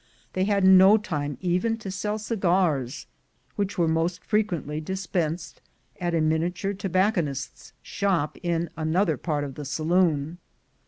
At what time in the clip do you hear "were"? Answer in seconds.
3.77-3.87